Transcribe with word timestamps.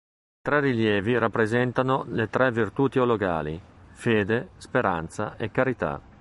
Tre 0.41 0.59
rilievi 0.59 1.15
rappresentano 1.19 2.05
le 2.07 2.27
tre 2.27 2.49
virtù 2.51 2.87
teologali: 2.87 3.61
fede, 3.91 4.49
speranza 4.57 5.37
e 5.37 5.51
carità. 5.51 6.01